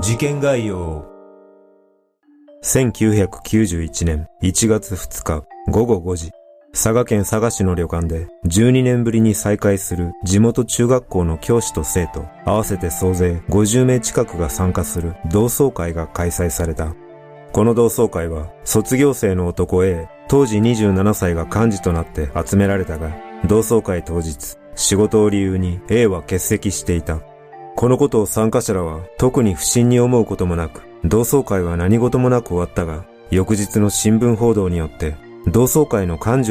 [0.00, 1.04] 事件概要
[2.62, 6.30] 1991年1月2日午後5時、
[6.72, 16.94] 佐賀県佐賀市の旅館で12年ぶりに再会する地元中学校の教師と生徒、合わせて総勢50名近くが参加する同窓会が開催された。
[17.52, 23.10] この同窓会は卒業生の男 A、当時27歳が幹事となって集められたが、
[23.48, 27.20] 同窓会当日、仕事を理由に A は欠席していた。
[27.78, 35.14] このことを参加者らは特に不審に思うこともなく、同窓会は何事もなく終わったが、翌日の新聞報道によって、
[35.46, 36.44] 同窓会の幹事